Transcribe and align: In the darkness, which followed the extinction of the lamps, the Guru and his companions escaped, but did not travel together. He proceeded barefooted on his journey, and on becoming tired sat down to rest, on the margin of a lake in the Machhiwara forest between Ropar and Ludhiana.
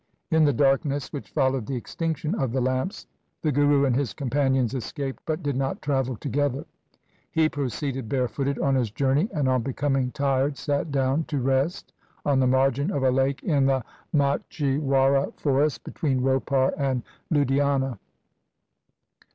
In 0.31 0.45
the 0.45 0.51
darkness, 0.51 1.13
which 1.13 1.29
followed 1.29 1.67
the 1.67 1.75
extinction 1.75 2.33
of 2.33 2.51
the 2.51 2.59
lamps, 2.59 3.05
the 3.43 3.51
Guru 3.51 3.85
and 3.85 3.95
his 3.95 4.13
companions 4.13 4.73
escaped, 4.73 5.21
but 5.27 5.43
did 5.43 5.55
not 5.55 5.79
travel 5.79 6.15
together. 6.17 6.65
He 7.29 7.47
proceeded 7.47 8.09
barefooted 8.09 8.57
on 8.57 8.73
his 8.73 8.89
journey, 8.89 9.29
and 9.31 9.47
on 9.47 9.61
becoming 9.61 10.09
tired 10.11 10.57
sat 10.57 10.91
down 10.91 11.25
to 11.25 11.37
rest, 11.39 11.93
on 12.25 12.39
the 12.39 12.47
margin 12.47 12.89
of 12.89 13.03
a 13.03 13.11
lake 13.11 13.43
in 13.43 13.67
the 13.67 13.83
Machhiwara 14.11 15.33
forest 15.37 15.83
between 15.83 16.21
Ropar 16.21 16.73
and 16.79 17.03
Ludhiana. 17.31 17.99